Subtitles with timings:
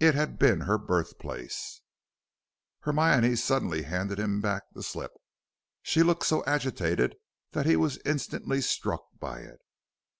[0.00, 1.82] It had been her birthplace."
[2.80, 5.12] Hermione silently handed him back the slip.
[5.82, 7.14] She looked so agitated
[7.52, 9.60] that he was instantly struck by it.